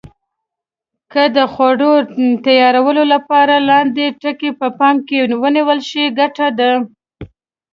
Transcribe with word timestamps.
که 1.11 1.23
د 1.35 1.37
خوړو 1.53 1.93
تیارولو 2.45 3.03
لپاره 3.13 3.55
لاندې 3.69 4.05
ټکي 4.21 4.51
په 4.59 4.67
پام 4.79 4.95
کې 5.07 5.17
ونیول 5.43 5.79
شي 5.89 6.03
ګټه 6.19 6.47
ده. 6.59 6.71